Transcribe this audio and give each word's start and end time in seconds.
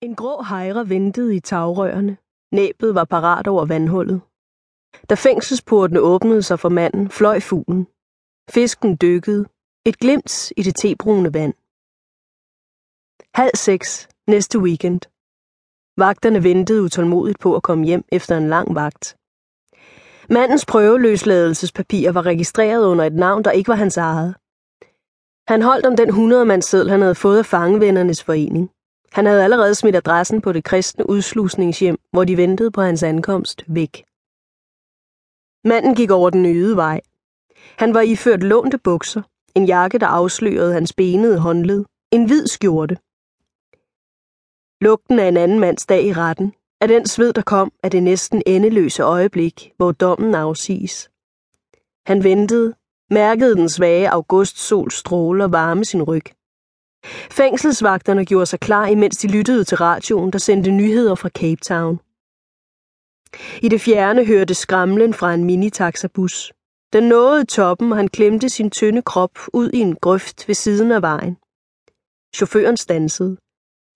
En 0.00 0.14
grå 0.14 0.42
hejre 0.42 0.88
ventede 0.88 1.36
i 1.36 1.40
tagrørene. 1.40 2.16
Næbet 2.52 2.94
var 2.94 3.04
parat 3.04 3.46
over 3.46 3.64
vandhullet. 3.66 4.20
Da 5.10 5.14
fængselsportene 5.14 6.00
åbnede 6.00 6.42
sig 6.42 6.60
for 6.60 6.68
manden, 6.68 7.10
fløj 7.10 7.40
fuglen. 7.40 7.86
Fisken 8.50 8.96
dykkede. 9.02 9.46
Et 9.86 9.98
glimt 9.98 10.52
i 10.56 10.62
det 10.62 10.76
tebrune 10.76 11.34
vand. 11.34 11.54
Halv 13.34 13.56
seks 13.56 14.08
næste 14.26 14.58
weekend. 14.58 15.00
Vagterne 15.96 16.42
ventede 16.42 16.82
utålmodigt 16.82 17.38
på 17.38 17.56
at 17.56 17.62
komme 17.62 17.84
hjem 17.84 18.04
efter 18.12 18.36
en 18.36 18.48
lang 18.48 18.74
vagt. 18.74 19.16
Mandens 20.30 20.66
prøveløsladelsespapir 20.66 22.12
var 22.12 22.26
registreret 22.26 22.86
under 22.86 23.04
et 23.04 23.14
navn, 23.14 23.44
der 23.44 23.50
ikke 23.50 23.68
var 23.68 23.74
hans 23.74 23.96
eget. 23.96 24.34
Han 25.48 25.62
holdt 25.62 25.86
om 25.86 25.96
den 25.96 26.08
100 26.08 26.62
seddel, 26.62 26.90
han 26.90 27.00
havde 27.00 27.14
fået 27.14 27.38
af 27.38 27.46
fangevennernes 27.46 28.24
forening. 28.24 28.70
Han 29.12 29.26
havde 29.26 29.44
allerede 29.44 29.74
smidt 29.74 29.96
adressen 29.96 30.40
på 30.40 30.52
det 30.52 30.64
kristne 30.64 31.10
udslusningshjem, 31.10 31.98
hvor 32.12 32.24
de 32.24 32.36
ventede 32.36 32.70
på 32.70 32.80
hans 32.80 33.02
ankomst, 33.02 33.64
væk. 33.66 34.04
Manden 35.64 35.94
gik 35.94 36.10
over 36.10 36.30
den 36.30 36.46
øde 36.46 36.76
vej. 36.76 37.00
Han 37.78 37.94
var 37.94 38.00
iført 38.00 38.42
lånte 38.42 38.78
bukser, 38.78 39.22
en 39.54 39.64
jakke, 39.66 39.98
der 39.98 40.06
afslørede 40.06 40.72
hans 40.72 40.92
benede 40.92 41.38
håndled, 41.38 41.84
en 42.12 42.26
hvid 42.26 42.46
skjorte. 42.46 42.98
Lugten 44.80 45.18
af 45.18 45.28
en 45.28 45.36
anden 45.36 45.60
mands 45.60 45.86
dag 45.86 46.04
i 46.04 46.12
retten, 46.12 46.54
af 46.80 46.88
den 46.88 47.06
sved, 47.06 47.32
der 47.32 47.42
kom 47.42 47.72
af 47.82 47.90
det 47.90 48.02
næsten 48.02 48.42
endeløse 48.46 49.02
øjeblik, 49.02 49.72
hvor 49.76 49.92
dommen 49.92 50.34
afsiges. 50.34 51.10
Han 52.06 52.24
ventede, 52.24 52.74
mærkede 53.10 53.56
den 53.56 53.68
svage 53.68 54.10
augustsols 54.10 54.94
stråler 54.94 55.48
varme 55.48 55.84
sin 55.84 56.02
ryg. 56.02 56.24
Fængselsvagterne 57.30 58.24
gjorde 58.24 58.46
sig 58.46 58.60
klar, 58.60 58.86
imens 58.86 59.16
de 59.16 59.28
lyttede 59.28 59.64
til 59.64 59.76
radioen, 59.76 60.30
der 60.32 60.38
sendte 60.38 60.70
nyheder 60.70 61.14
fra 61.14 61.28
Cape 61.28 61.60
Town. 61.60 62.00
I 63.62 63.68
det 63.68 63.80
fjerne 63.80 64.24
hørte 64.24 64.54
skramlen 64.54 65.14
fra 65.14 65.34
en 65.34 65.44
minitaxabus. 65.44 66.52
Den 66.92 67.04
nåede 67.08 67.44
toppen, 67.44 67.92
og 67.92 67.96
han 67.96 68.08
klemte 68.08 68.48
sin 68.48 68.70
tynde 68.70 69.02
krop 69.02 69.38
ud 69.52 69.70
i 69.70 69.78
en 69.78 69.96
grøft 69.96 70.48
ved 70.48 70.54
siden 70.54 70.92
af 70.92 71.02
vejen. 71.02 71.34
Chaufføren 72.36 72.76
stansede. 72.76 73.36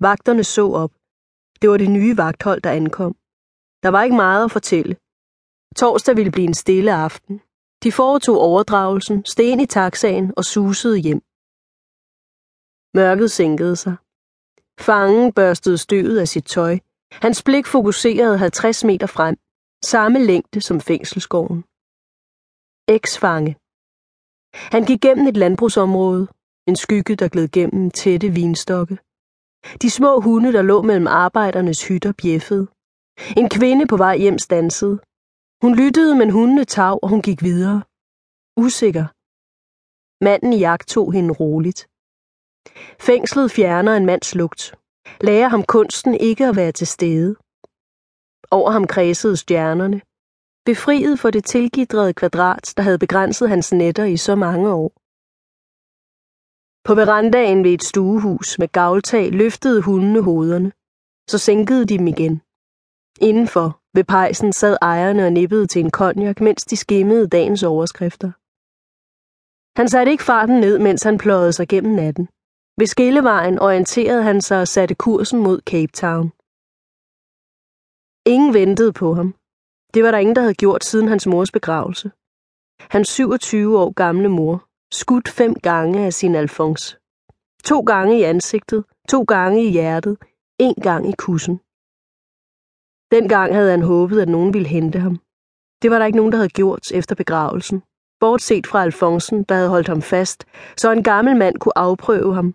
Vagterne 0.00 0.44
så 0.44 0.66
op. 0.72 0.92
Det 1.62 1.70
var 1.70 1.76
det 1.76 1.90
nye 1.90 2.16
vagthold, 2.16 2.60
der 2.60 2.70
ankom. 2.70 3.16
Der 3.82 3.88
var 3.88 4.02
ikke 4.02 4.16
meget 4.16 4.44
at 4.44 4.50
fortælle. 4.50 4.96
Torsdag 5.76 6.16
ville 6.16 6.32
blive 6.32 6.46
en 6.46 6.54
stille 6.54 6.92
aften. 6.92 7.40
De 7.82 7.92
foretog 7.92 8.38
overdragelsen, 8.38 9.24
sten 9.24 9.60
i 9.60 9.66
taxaen 9.66 10.32
og 10.36 10.44
susede 10.44 10.98
hjem. 10.98 11.22
Mørket 12.94 13.30
sænkede 13.30 13.76
sig. 13.76 13.96
Fangen 14.80 15.32
børstede 15.32 15.78
støvet 15.78 16.18
af 16.18 16.28
sit 16.28 16.44
tøj. 16.44 16.78
Hans 17.12 17.42
blik 17.42 17.66
fokuserede 17.66 18.38
50 18.38 18.84
meter 18.84 19.06
frem. 19.06 19.36
Samme 19.84 20.18
længde 20.30 20.60
som 20.60 20.80
fængselsgården. 20.80 21.60
Eksfange. 22.96 23.52
Han 24.74 24.84
gik 24.88 25.00
gennem 25.00 25.26
et 25.26 25.36
landbrugsområde. 25.36 26.28
En 26.68 26.76
skygge, 26.76 27.16
der 27.16 27.28
gled 27.28 27.48
gennem 27.48 27.90
tætte 27.90 28.28
vinstokke. 28.28 28.98
De 29.82 29.90
små 29.90 30.20
hunde, 30.20 30.52
der 30.52 30.62
lå 30.62 30.82
mellem 30.82 31.06
arbejdernes 31.06 31.88
hytter, 31.88 32.12
bjeffede. 32.22 32.66
En 33.40 33.48
kvinde 33.56 33.86
på 33.86 33.96
vej 33.96 34.16
hjem 34.18 34.38
stansede. 34.38 34.96
Hun 35.62 35.72
lyttede, 35.80 36.14
men 36.20 36.30
hundene 36.30 36.64
tav, 36.64 36.98
og 37.02 37.08
hun 37.08 37.22
gik 37.22 37.42
videre. 37.42 37.82
Usikker. 38.64 39.06
Manden 40.24 40.52
i 40.52 40.58
jagt 40.58 40.88
tog 40.88 41.12
hende 41.12 41.32
roligt. 41.42 41.80
Fængslet 43.00 43.50
fjerner 43.50 43.96
en 43.96 44.06
mands 44.06 44.34
lugt. 44.34 44.74
Lærer 45.20 45.48
ham 45.48 45.62
kunsten 45.62 46.14
ikke 46.14 46.46
at 46.46 46.56
være 46.56 46.72
til 46.72 46.86
stede. 46.86 47.36
Over 48.50 48.70
ham 48.70 48.86
kredsede 48.86 49.36
stjernerne. 49.36 50.00
Befriet 50.64 51.18
for 51.18 51.30
det 51.30 51.44
tilgidrede 51.44 52.14
kvadrat, 52.14 52.74
der 52.76 52.82
havde 52.82 52.98
begrænset 52.98 53.48
hans 53.48 53.72
netter 53.72 54.04
i 54.04 54.16
så 54.16 54.34
mange 54.34 54.68
år. 54.74 54.92
På 56.84 56.94
verandaen 56.94 57.64
ved 57.64 57.72
et 57.72 57.84
stuehus 57.84 58.58
med 58.58 58.68
gavltag 58.68 59.30
løftede 59.32 59.82
hundene 59.82 60.22
hovederne. 60.22 60.72
Så 61.30 61.38
sænkede 61.38 61.84
de 61.86 61.98
dem 61.98 62.06
igen. 62.06 62.42
Indenfor, 63.20 63.80
ved 63.94 64.04
pejsen, 64.04 64.52
sad 64.52 64.76
ejerne 64.82 65.26
og 65.26 65.32
nippede 65.32 65.66
til 65.66 65.80
en 65.84 65.90
konjak, 65.90 66.40
mens 66.40 66.64
de 66.64 66.76
skimmede 66.76 67.28
dagens 67.28 67.62
overskrifter. 67.62 68.30
Han 69.80 69.88
satte 69.88 70.12
ikke 70.12 70.24
farten 70.24 70.60
ned, 70.60 70.78
mens 70.78 71.02
han 71.02 71.18
pløjede 71.18 71.52
sig 71.52 71.68
gennem 71.68 71.94
natten. 71.94 72.28
Ved 72.78 72.86
skillevejen 72.86 73.58
orienterede 73.58 74.22
han 74.22 74.40
sig 74.40 74.60
og 74.60 74.68
satte 74.68 74.94
kursen 74.94 75.38
mod 75.42 75.60
Cape 75.70 75.92
Town. 75.92 76.26
Ingen 78.34 78.54
ventede 78.54 78.92
på 78.92 79.14
ham. 79.14 79.34
Det 79.94 80.04
var 80.04 80.10
der 80.10 80.18
ingen, 80.18 80.36
der 80.36 80.42
havde 80.42 80.54
gjort 80.54 80.84
siden 80.84 81.08
hans 81.08 81.26
mors 81.26 81.50
begravelse. 81.50 82.10
Hans 82.94 83.08
27 83.08 83.78
år 83.78 83.90
gamle 83.92 84.28
mor, 84.28 84.64
skudt 84.92 85.28
fem 85.28 85.54
gange 85.54 86.06
af 86.06 86.12
sin 86.12 86.34
Alfons. 86.34 86.98
To 87.64 87.80
gange 87.80 88.18
i 88.18 88.22
ansigtet, 88.22 88.84
to 89.08 89.22
gange 89.22 89.64
i 89.64 89.70
hjertet, 89.70 90.16
en 90.58 90.74
gang 90.74 91.08
i 91.08 91.14
kussen. 91.18 91.60
Dengang 93.14 93.54
havde 93.54 93.70
han 93.70 93.82
håbet, 93.82 94.20
at 94.20 94.28
nogen 94.28 94.54
ville 94.54 94.68
hente 94.68 94.98
ham. 94.98 95.16
Det 95.82 95.90
var 95.90 95.98
der 95.98 96.06
ikke 96.06 96.16
nogen, 96.16 96.32
der 96.32 96.38
havde 96.38 96.58
gjort 96.60 96.92
efter 96.92 97.14
begravelsen. 97.14 97.82
Bortset 98.20 98.66
fra 98.66 98.82
Alfonsen, 98.82 99.44
der 99.44 99.54
havde 99.54 99.68
holdt 99.68 99.88
ham 99.88 100.02
fast, 100.02 100.44
så 100.76 100.92
en 100.92 101.02
gammel 101.02 101.36
mand 101.36 101.56
kunne 101.58 101.78
afprøve 101.78 102.34
ham. 102.34 102.54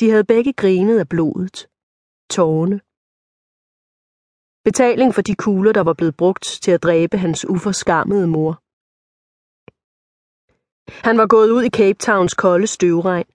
De 0.00 0.10
havde 0.10 0.24
begge 0.24 0.52
grinet 0.52 0.98
af 0.98 1.08
blodet. 1.08 1.68
Tårne. 2.30 2.80
Betaling 4.64 5.14
for 5.14 5.22
de 5.22 5.34
kugler, 5.34 5.72
der 5.72 5.80
var 5.80 5.92
blevet 5.92 6.16
brugt 6.16 6.44
til 6.62 6.70
at 6.70 6.82
dræbe 6.82 7.16
hans 7.18 7.48
uforskammede 7.48 8.26
mor. 8.26 8.52
Han 11.08 11.18
var 11.18 11.26
gået 11.26 11.50
ud 11.50 11.62
i 11.62 11.70
Cape 11.70 11.98
Towns 11.98 12.34
kolde 12.34 12.66
støvregn, 12.66 13.26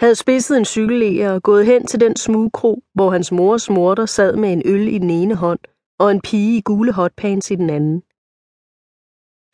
havde 0.00 0.14
spidset 0.14 0.58
en 0.58 0.64
cykellæger 0.64 1.32
og 1.32 1.42
gået 1.42 1.66
hen 1.66 1.86
til 1.86 2.00
den 2.00 2.16
smugkro, 2.16 2.82
hvor 2.94 3.10
hans 3.10 3.32
mors 3.32 3.70
morter 3.70 4.06
sad 4.06 4.36
med 4.36 4.52
en 4.52 4.62
øl 4.64 4.88
i 4.88 4.98
den 4.98 5.10
ene 5.10 5.34
hånd 5.34 5.60
og 5.98 6.10
en 6.10 6.20
pige 6.20 6.58
i 6.58 6.60
gule 6.60 6.92
hotpants 6.92 7.50
i 7.50 7.54
den 7.54 7.70
anden. 7.70 8.02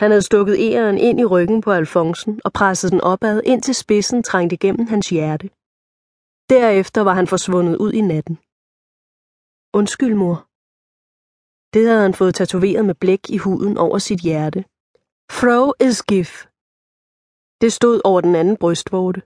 Han 0.01 0.11
havde 0.11 0.23
stukket 0.23 0.57
æren 0.61 0.99
ind 0.99 1.21
i 1.21 1.25
ryggen 1.25 1.61
på 1.61 1.71
Alfonsen 1.73 2.41
og 2.45 2.53
presset 2.53 2.93
den 2.93 3.01
opad, 3.01 3.43
indtil 3.45 3.75
spidsen 3.75 4.23
trængte 4.23 4.55
igennem 4.55 4.87
hans 4.87 5.09
hjerte. 5.09 5.51
Derefter 6.57 7.01
var 7.09 7.15
han 7.15 7.27
forsvundet 7.27 7.77
ud 7.85 7.93
i 8.01 8.03
natten. 8.13 8.37
Undskyld, 9.79 10.15
mor. 10.23 10.37
Det 11.75 11.83
havde 11.89 12.03
han 12.07 12.15
fået 12.21 12.35
tatoveret 12.35 12.85
med 12.89 12.95
blæk 13.03 13.25
i 13.37 13.39
huden 13.45 13.75
over 13.85 13.99
sit 13.99 14.21
hjerte. 14.29 14.61
Fro 15.39 15.61
is 15.87 15.99
gif. 16.11 16.33
Det 17.63 17.71
stod 17.79 17.97
over 18.05 18.21
den 18.21 18.35
anden 18.41 18.57
brystvorte. 18.63 19.21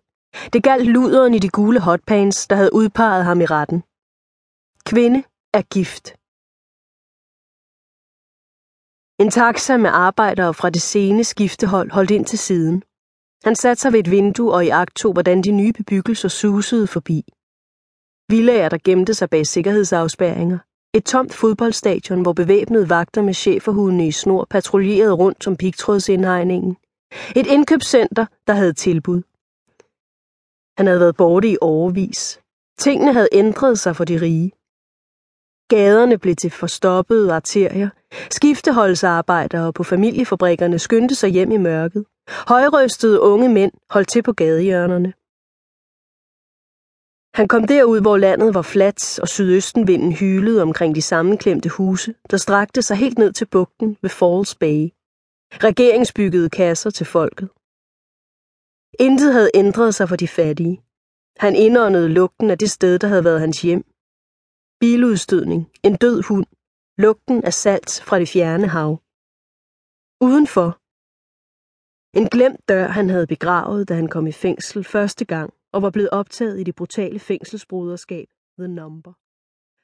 Det 0.53 0.61
galt 0.69 0.89
luderen 0.97 1.35
i 1.35 1.41
de 1.45 1.51
gule 1.59 1.81
hotpants, 1.89 2.39
der 2.51 2.57
havde 2.57 2.75
udpeget 2.81 3.25
ham 3.25 3.41
i 3.45 3.47
retten. 3.57 3.81
Kvinde 4.91 5.21
er 5.59 5.65
gift. 5.77 6.07
En 9.23 9.31
taxa 9.39 9.75
med 9.85 9.91
arbejdere 10.09 10.55
fra 10.55 10.69
det 10.71 10.83
sene 10.93 11.25
skiftehold 11.25 11.91
holdt 11.97 12.11
ind 12.17 12.27
til 12.33 12.39
siden. 12.49 12.77
Han 13.47 13.55
satte 13.55 13.81
sig 13.81 13.93
ved 13.93 14.01
et 14.01 14.11
vindue 14.11 14.53
og 14.53 14.65
i 14.65 14.69
agt 14.69 14.97
tog, 14.97 15.13
hvordan 15.13 15.43
de 15.43 15.51
nye 15.51 15.73
bebyggelser 15.73 16.29
susede 16.29 16.87
forbi. 16.87 17.25
Villager, 18.29 18.69
der 18.69 18.79
gemte 18.85 19.15
sig 19.15 19.31
bag 19.31 19.47
sikkerhedsafspærringer. 19.47 20.59
Et 20.95 21.05
tomt 21.05 21.35
fodboldstadion, 21.35 22.23
hvor 22.23 22.33
bevæbnede 22.33 22.91
vagter 22.91 23.23
med 23.23 23.35
cheferhundene 23.35 24.07
i 24.07 24.13
snor 24.13 24.47
patruljerede 24.51 25.13
rundt 25.13 25.47
om 25.47 25.57
pigtrådsindhegningen. 25.57 26.77
Et 27.37 27.47
indkøbscenter, 27.47 28.27
der 28.47 28.53
havde 28.53 28.73
tilbud. 28.73 29.23
Han 30.79 30.87
havde 30.87 31.01
været 31.01 31.17
borte 31.17 31.49
i 31.49 31.57
overvis. 31.61 32.41
Tingene 32.79 33.13
havde 33.13 33.29
ændret 33.33 33.79
sig 33.79 33.97
for 33.97 34.05
de 34.05 34.21
rige. 34.21 34.53
Gaderne 35.69 36.19
blev 36.19 36.37
til 36.37 36.51
forstoppede 36.51 37.33
arterier. 37.33 37.89
Skifteholdsarbejdere 38.31 39.73
på 39.73 39.83
familiefabrikkerne 39.83 40.79
skyndte 40.79 41.15
sig 41.15 41.31
hjem 41.31 41.51
i 41.53 41.57
mørket. 41.57 42.05
Højrøstede 42.29 43.21
unge 43.21 43.49
mænd 43.49 43.73
holdt 43.91 44.09
til 44.09 44.23
på 44.23 44.33
gadehjørnerne. 44.33 45.13
Han 47.39 47.49
kom 47.49 47.67
derud, 47.67 48.01
hvor 48.01 48.17
landet 48.17 48.55
var 48.55 48.63
fladt, 48.63 49.19
og 49.19 49.29
sydøstenvinden 49.29 50.13
hylede 50.13 50.63
omkring 50.63 50.95
de 50.95 51.03
sammenklemte 51.03 51.69
huse, 51.69 52.15
der 52.31 52.37
strakte 52.37 52.83
sig 52.83 52.97
helt 52.97 53.19
ned 53.19 53.33
til 53.33 53.47
bugten 53.47 53.99
ved 54.03 54.11
Falls 54.11 54.55
Bay. 54.55 54.81
Regeringsbyggede 55.69 56.51
kasser 56.51 56.91
til 56.91 57.07
folket. 57.07 57.49
Intet 58.99 59.33
havde 59.33 59.51
ændret 59.55 59.95
sig 59.95 60.09
for 60.09 60.17
de 60.17 60.29
fattige. 60.29 60.83
Han 61.39 61.57
indåndede 61.57 62.09
lugten 62.09 62.51
af 62.51 62.59
det 62.59 62.71
sted, 62.71 62.99
der 62.99 63.09
havde 63.09 63.25
været 63.25 63.41
hans 63.41 63.63
hjem. 63.63 63.85
Biludstødning, 64.81 65.71
en 65.83 65.97
død 65.97 66.23
hund, 66.29 66.47
lugten 66.99 67.45
af 67.45 67.55
salt 67.55 68.03
fra 68.07 68.19
det 68.19 68.29
fjerne 68.29 68.69
hav. 68.69 68.91
Udenfor. 70.21 70.86
En 72.17 72.29
glemt 72.29 72.69
dør, 72.69 72.87
han 72.87 73.11
havde 73.11 73.27
begravet, 73.27 73.89
da 73.89 73.95
han 73.95 74.09
kom 74.09 74.27
i 74.27 74.33
fængsel 74.33 74.85
første 74.85 75.25
gang 75.25 75.53
og 75.73 75.83
var 75.83 75.91
blevet 75.91 76.11
optaget 76.11 76.61
i 76.61 76.63
det 76.63 76.75
brutale 76.75 77.19
fængselsbruderskab 77.19 78.27
The 78.59 78.69
Number. 78.69 79.13